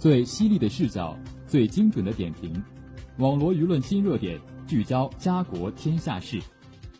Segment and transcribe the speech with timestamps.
[0.00, 1.14] 最犀利的视角，
[1.46, 2.50] 最精准的点评，
[3.18, 6.40] 网罗舆论新热点，聚焦家国天下事。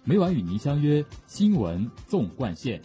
[0.04, 2.78] 每晚与您相约《新闻纵贯线》。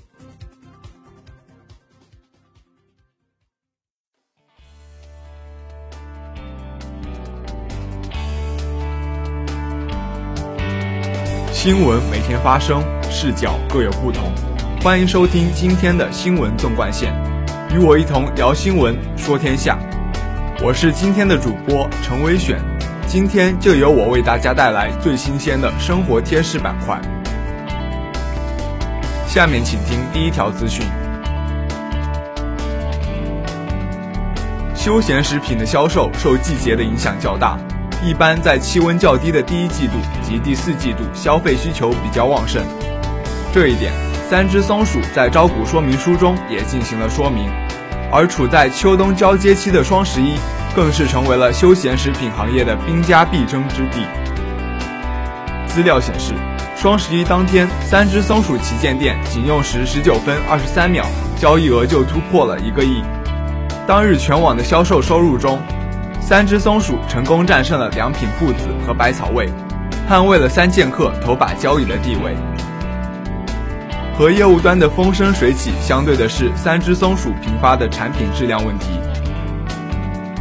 [11.51, 14.31] 新闻每天发生，视角各有不同。
[14.81, 17.13] 欢迎收听今天的新闻纵贯线，
[17.75, 19.77] 与我一同聊新闻，说天下。
[20.61, 22.57] 我是今天的主播陈威选，
[23.05, 26.99] 今天就由我为大家带来最新鲜的生活贴士板块。
[29.27, 30.85] 下面请听第一条资讯：
[34.73, 37.59] 休闲食品的销售受季节的影响较大，
[38.01, 42.63] 一般在气温较低的第一季度及第四季度消费需求比较旺盛。
[43.53, 43.91] 这一点，
[44.29, 47.51] 三只松鼠在招股说明书中也进行了说明。
[48.15, 50.35] 而处在秋冬交接期的双十一，
[50.73, 54.05] 更是成为了休闲食品行业的兵家必争之地。
[55.67, 56.33] 资料显示，
[56.77, 61.03] 双十一当天，三只松鼠旗舰店仅用时十九分二十三秒，
[61.37, 63.03] 交易额就突破了一个亿。
[63.85, 65.59] 当日全网的销售收入中，
[66.21, 69.49] 三只松鼠成功战胜了良品铺子和百草味，
[70.09, 72.33] 捍卫了三剑客头把交椅的地位。
[74.17, 78.87] 和业务端的风生水起相对的是，三只松鼠频发的产品质量问题。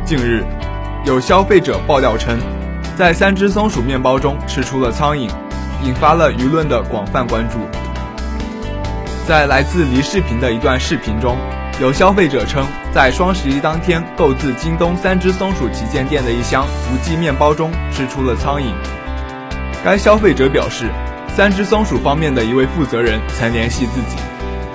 [0.05, 0.45] 近日，
[1.05, 2.39] 有消费者爆料称，
[2.97, 5.29] 在三只松鼠面包中吃出了苍蝇，
[5.83, 7.59] 引发了舆论的广泛关注。
[9.27, 11.37] 在来自梨视频的一段视频中，
[11.81, 18.67] 有消费者称，在双十一当天购自京东三只松鼠旗舰店的一箱福记面包中吃出了苍蝇。
[19.85, 20.89] 该消费者表示。
[21.37, 24.17] 三只松鼠方面的一位负责人曾联系自己，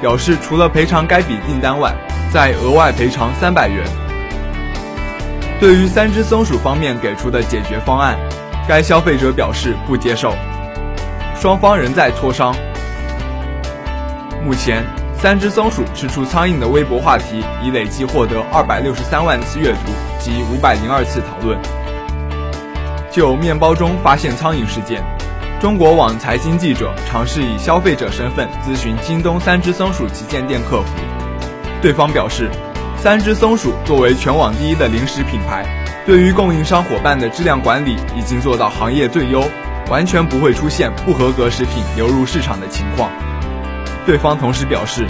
[0.02, 1.96] 表示除了赔偿该笔订单外，
[2.34, 3.82] 再额外赔偿三百元。
[5.58, 8.20] 对于三只松鼠方面给出的解决方案，
[8.68, 10.34] 该消费者表示不接受，
[11.34, 12.54] 双方仍在磋商。
[14.44, 14.84] 目前，
[15.18, 21.58] 三只松鼠吃出苍蝇的微博话题已累计获得二百六十三万次阅读及五百零二次讨论。
[23.10, 25.02] 就面包中发现苍蝇事件。
[25.60, 30.88] 中国网财经记者尝试以消费者身份咨询京东三只松鼠旗舰店客服，
[31.82, 32.50] 对方表示，
[32.96, 35.66] 三只松鼠作为全网第一的零食品牌，
[36.06, 39.44] 对于供应商伙伴的质量管理已经做到行业最优，
[39.90, 43.12] 完全不会出现不合格食品流入市场的情况。
[44.06, 45.06] 对方同时表示，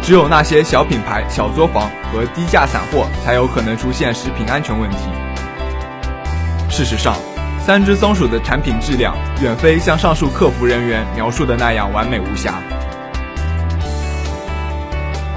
[0.00, 4.96] 只有那些小品牌、小作坊和低价散货才有可能出现食品安全问题。
[6.70, 7.16] 事实上。
[7.68, 12.62] 三只松鼠的产品质量远非像上述客服人员描述的那样完美无瑕。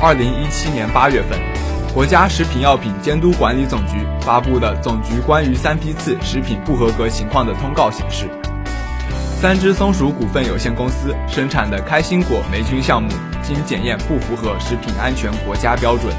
[0.02, 1.38] 二零一七年八月份，
[1.94, 8.30] 国家食品药品监督管理总局发布的《总局关于三批次食品不合格情况的通告》显示，
[9.42, 13.10] 三只松鼠股份有限公司生产的开心果霉菌项目
[13.44, 16.16] 经检验不符合食品安全国家标准。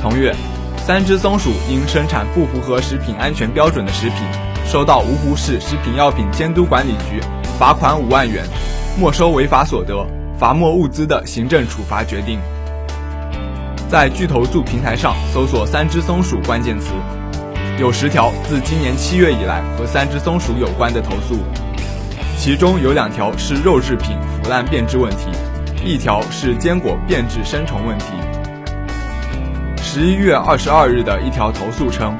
[0.00, 0.32] 同月。
[0.88, 4.16] 三只松鼠因生产不符合食品安全标准的食品，
[4.64, 7.20] 收到芜湖市食品药品监督管理局
[7.58, 8.42] 罚款五万元、
[8.98, 10.02] 没收违法所得、
[10.38, 12.40] 罚没物资的行政处罚决定。
[13.86, 16.94] 在巨投诉平台上搜索“三只松鼠”关键词，
[17.78, 21.36] 有十条自今年七月以来和三只松鼠有关的投诉，
[22.38, 25.26] 其中有两条是肉制品腐烂变质问题，
[25.84, 28.06] 一条是坚果变质生虫问题。
[29.98, 32.16] 十一月二十二日的一条投诉称，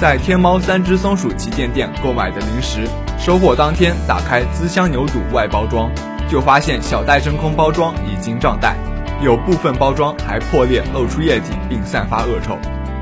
[0.00, 5.90] 在天猫三只松鼠旗舰店购买的零食，收货当天打开滋香牛肚外包装，
[6.26, 8.76] 就发现小袋真空包装已经胀袋，
[9.20, 12.56] 有部分包装还破裂露出液体并散发恶臭。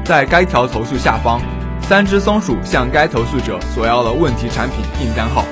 [0.04, 1.40] 在该条投诉下方，
[1.82, 5.44] 三只松鼠向该投诉者索要了问题产品订单号。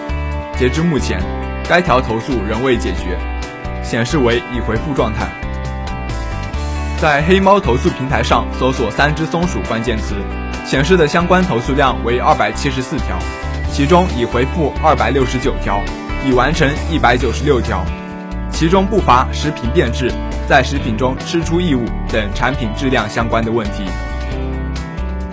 [0.59, 1.23] 截至目前，
[1.69, 3.17] 该条投诉仍未解决，
[3.85, 5.29] 显示为已回复状态。
[7.01, 10.15] 在黑猫投诉平台上搜索“三只松鼠”关键词，
[10.65, 13.19] 显示的相关投诉量为二百七十四条，
[13.71, 15.83] 其中已回复二百六十九条，
[16.25, 17.85] 已完成一百九十六条，
[18.51, 20.11] 其中不乏食品变质、
[20.49, 23.85] 在食品中吃出异物等产品质量相关的问题。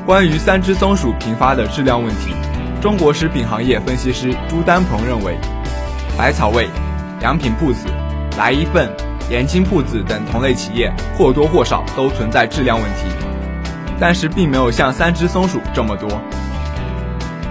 [0.06, 2.34] 关于三只松鼠频发的质量问题，
[2.82, 5.38] 中国食品行业分析师朱丹鹏认为，
[6.18, 6.68] 百草味、
[7.20, 7.88] 良品铺子、
[8.38, 8.92] 来一份。
[9.32, 13.08] 盐津铺子等同类企业或多或少都存在质量问题，
[13.98, 16.10] 但是并没有像三只松鼠这么多。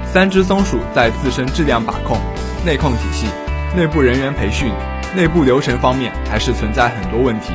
[0.05, 2.19] 三只松鼠在自身质量把控、
[2.67, 3.29] 内控体系、
[3.75, 4.71] 内部人员培训、
[5.17, 7.55] 内部流程方面还是存在很多问题。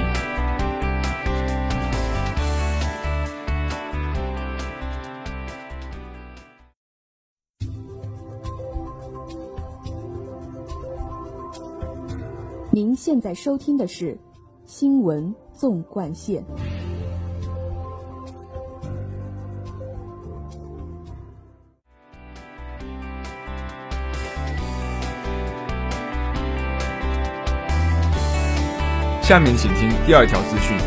[12.75, 14.11] 您现在收听的是
[14.65, 16.43] 《新闻纵贯线》。
[29.21, 30.77] 下面请听第二条资讯。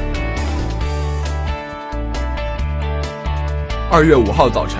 [3.90, 4.78] 二月五号早晨，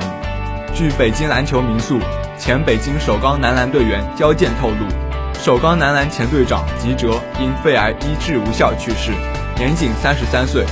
[0.75, 1.99] 据北京篮球民宿
[2.37, 5.08] 前北京首钢男篮队员焦健透露，
[5.41, 9.13] 首钢男篮前队长吉喆因肺癌医治无效去世，
[9.57, 10.65] 年仅三十三岁。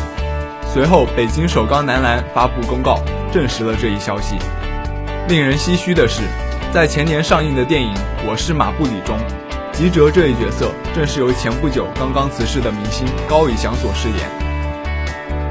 [0.75, 3.01] 随后，北京首钢男篮发布公告，
[3.33, 4.37] 证实了这一消息。
[5.29, 6.23] 令人唏嘘的是，
[6.75, 7.95] 在前年上映的电影
[8.27, 9.17] 《我是马布里》中。
[9.73, 14.29] 吉喆这一角色正是由前不久刚刚辞世的明星高以翔所饰演，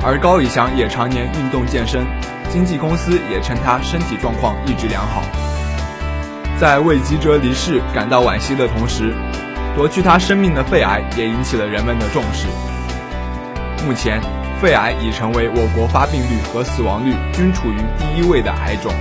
[0.04, 2.06] 而高以翔也常年运动健身，
[2.52, 5.24] 经纪公司也称他身体状况一直良好。
[6.57, 9.13] 在为吉喆离世感到惋惜的同时，
[9.75, 12.48] 夺去他生命的肺癌也引起了人们的重视。
[13.86, 14.22] 目前，
[14.62, 18.94] 肺癌已成为我国发病率和死亡率均处于第一位的癌种。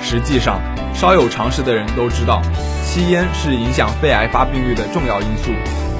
[0.00, 0.60] 实际上，
[0.94, 2.40] 稍有常识的人都知道。
[2.84, 5.50] 吸烟是影响肺癌发病率的重要因素，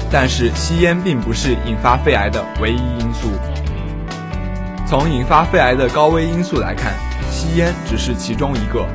[0.09, 3.29] 但是吸烟并不是引发肺癌的唯一因素。
[4.87, 6.93] 从引发肺癌的高危因素来看，
[7.29, 8.87] 吸烟只是其中一个。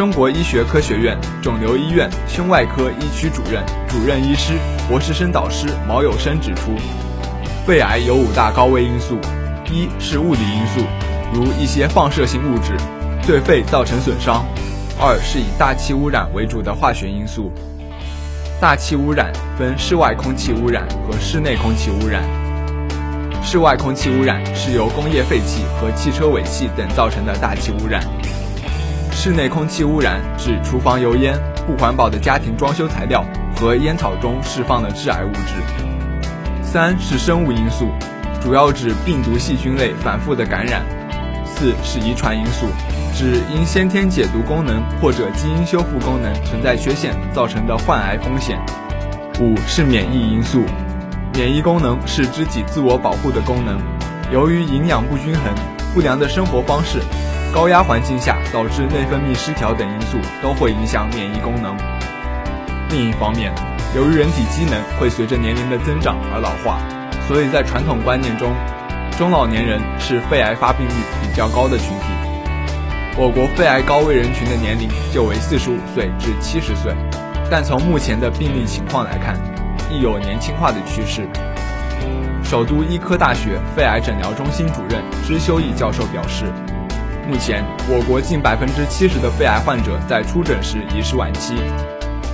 [0.00, 4.54] 中国医学科学院肿瘤医院胸外科一区主任、主任医师、
[4.88, 6.74] 博士生导师毛有生指出，
[7.66, 9.18] 肺癌有五大高危因素：
[9.70, 10.80] 一是物理因素，
[11.34, 12.72] 如一些放射性物质
[13.26, 14.42] 对肺造成损伤。
[14.98, 17.52] 二是以大气污染为主的化学因素。
[18.58, 22.22] 大气污染分室外空气污染和室内空气污染。
[23.42, 28.02] 室外空气污染是由工业废气和汽车尾气等造成的大气污染。
[29.22, 33.22] 室内空气污染指厨房油烟、不环保的家庭装修材料
[33.54, 36.62] 和烟草中释放的致癌物质。
[36.62, 37.90] 三是生物因素，
[38.40, 40.80] 主要指病毒、细菌类反复的感染。
[41.44, 42.66] 四是遗传因素。
[43.14, 48.58] 指因先天解毒功能或者基因修复功能存在缺陷造成的患癌风险。
[49.38, 50.64] 五是免疫因素，
[51.34, 53.78] 免疫功能是肢体自我保护的功能，
[54.32, 55.42] 由于营养不均衡、
[55.92, 57.00] 不良的生活方式、
[57.52, 61.76] 高压环境下导致内分泌失调等因素都会影响免疫功能。
[62.90, 63.52] 另一方面，
[63.94, 66.78] 由于人体机能会随着年龄的增长而老化，
[67.26, 68.54] 所以在传统观念中，
[69.18, 70.92] 中老年人是肺癌发病率
[71.22, 72.06] 比较高的群体。
[73.16, 76.94] 我国肺癌高危人群的年龄就为四十五岁至七十岁，
[77.50, 79.36] 但从目前的病例情况来看，
[79.90, 81.28] 亦有年轻化的趋势。
[82.50, 86.46] 首都医科大学肺癌诊疗中心主任支修义教授表示，
[87.28, 91.54] 目前我国近百分之七十的肺癌患者在出诊时已是晚期，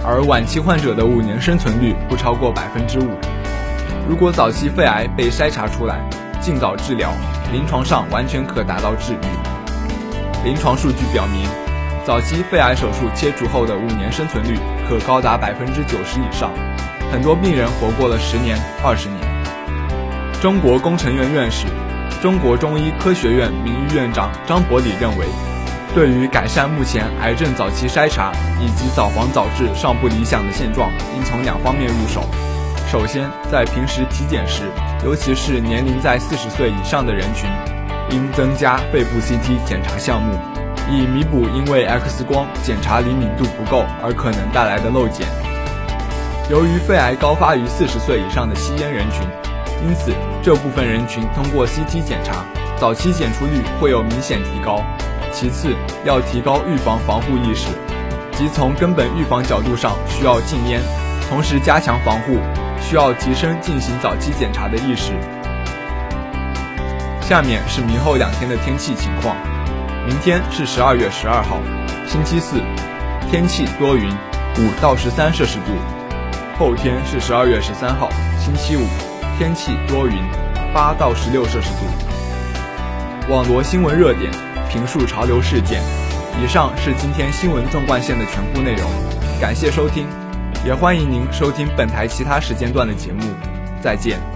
[0.02, 3.10] 而晚期患者的五年生存率不超过百分之五。
[4.08, 6.00] 如果早期肺癌被筛查出来，
[6.40, 7.12] 尽早治疗，
[7.52, 10.46] 临床上完全可达到治愈。
[10.46, 11.46] 临床数据表明，
[12.06, 14.56] 早期肺癌手术切除后的五年生存率
[14.88, 16.50] 可高达百分之九十以上，
[17.12, 19.25] 很多病人活过了十年、二十年。
[20.42, 21.66] 中国工程院院士、
[22.20, 25.24] 中国中医科学院名誉院长张伯礼认为，
[25.94, 32.22] 对于改善目前癌症早期筛查以及早防早治尚不理想的现状，应从两方面入手。
[32.92, 34.64] 首先，在平时体检时，
[35.02, 37.48] 尤其是年龄在四十岁以上的人群。
[38.10, 40.38] 应增加肺部 CT 检查项目，
[40.88, 45.26] 以弥补因为 X 光检查灵敏度不够而可能带来的漏检。
[46.48, 49.26] 由于肺癌高发于四十岁以上的吸烟人群，
[49.82, 52.44] 因此这部分人群通过 CT 检查，
[52.76, 54.82] 早期检出率会有明显提高。
[55.32, 57.68] 其次，要提高预防防护意识，
[58.32, 60.80] 即从根本预防角度上需要禁烟，
[61.28, 62.38] 同时加强防护，
[62.80, 65.12] 需要提升进行早期检查的意识。
[67.20, 69.36] 下面是明后两天的天气情况。
[70.06, 71.58] 明天是十二月十二号，
[72.06, 72.56] 星期四，
[73.28, 74.08] 天气多云，
[74.58, 75.72] 五到十三摄氏度。
[76.56, 78.86] 后天是十二月十三号，星期五，
[79.38, 80.16] 天气多云，
[80.72, 83.30] 八到十六摄氏度。
[83.30, 84.32] 网罗新闻热点，
[84.70, 85.82] 评述潮流事件。
[86.42, 88.90] 以上是今天新闻纵贯线的全部内容，
[89.38, 90.06] 感谢收听，
[90.64, 93.22] 也欢迎您收听本台其他时间段的节目。
[93.82, 94.35] 再见。